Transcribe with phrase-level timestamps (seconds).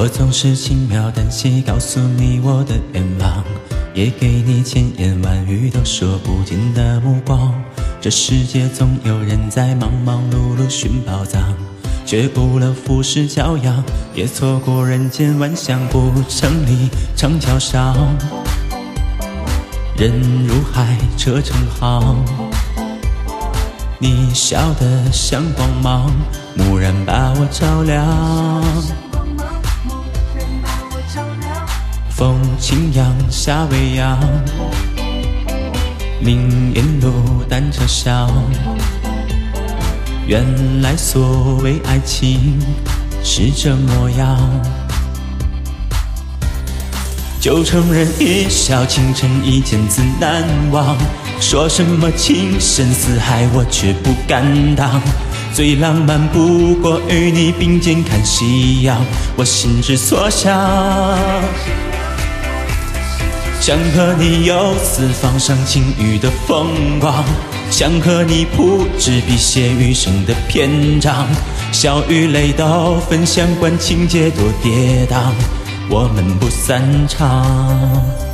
[0.00, 3.42] 我总是轻描淡写告诉你我的愿望，
[3.94, 7.52] 也给你千言万语都说不尽的目光。
[8.00, 11.52] 这世界总有人在忙忙碌碌寻宝藏，
[12.06, 13.82] 却顾了浮世骄阳，
[14.14, 17.96] 也错过人间万象不成里长桥上。
[19.96, 20.12] 人
[20.46, 22.24] 如海，车成行，
[23.98, 26.08] 你笑得像光芒，
[26.56, 29.07] 蓦然把我照亮。
[32.18, 34.18] 风轻扬，夏未央，
[36.20, 37.12] 林荫路，
[37.48, 38.28] 单车响。
[40.26, 40.44] 原
[40.82, 42.58] 来所谓爱情
[43.22, 44.36] 是这模样。
[47.40, 50.96] 旧承认一笑倾城，一见自难忘。
[51.38, 55.00] 说什么情深似海，我却不敢当。
[55.54, 59.00] 最浪漫不过与你并肩看夕阳，
[59.36, 60.68] 我心之所向。
[63.68, 67.22] 想和你游四方赏晴雨的风光，
[67.70, 71.28] 想和你铺纸笔写余生的篇章，
[71.70, 75.20] 笑与泪都分享，管情节多跌宕，
[75.90, 78.27] 我们不散场。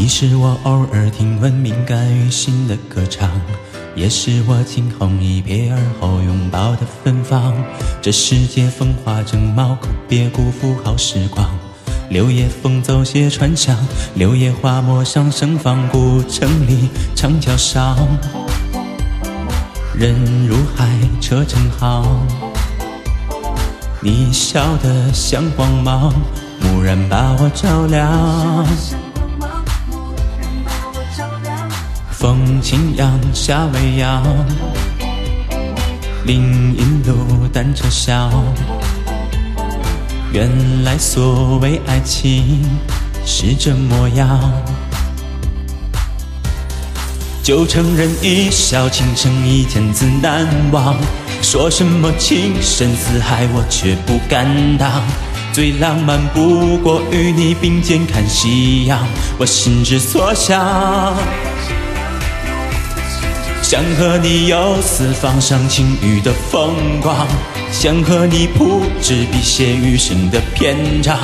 [0.00, 3.28] 你是我偶尔听闻敏感于心的歌唱，
[3.96, 7.52] 也是我惊鸿一瞥而后拥抱的芬芳。
[8.00, 11.50] 这世界风华正茂，可别辜负好时光。
[12.10, 13.76] 柳叶风走斜船香，
[14.14, 15.88] 柳叶花陌上盛放。
[15.88, 17.98] 古城里长桥上，
[19.96, 20.14] 人
[20.46, 22.06] 如海，车成行。
[24.00, 26.14] 你笑得像光芒，
[26.60, 28.64] 蓦然把我照亮。
[32.18, 34.24] 风轻扬，夏未央，
[36.24, 36.42] 林
[36.76, 38.28] 荫路，单车响。
[40.32, 40.50] 原
[40.82, 42.68] 来所谓爱情
[43.24, 44.52] 是这模样。
[47.44, 50.96] 旧承认一笑倾城，一见自难忘。
[51.40, 54.90] 说什么情深似海，我却不敢当。
[55.52, 59.06] 最浪漫不过与你并肩看夕阳，
[59.38, 61.16] 我心之所向。
[63.70, 67.14] 想和你游四方赏晴雨的风光，
[67.70, 71.14] 想和你铺纸笔写余生的篇章，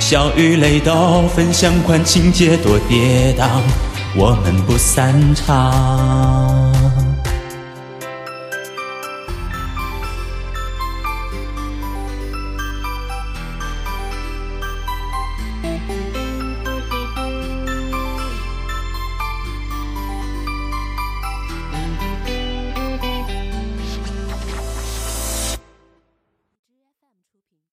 [0.00, 3.46] 笑与泪都分享，管情节多跌宕，
[4.16, 6.53] 我们不散场。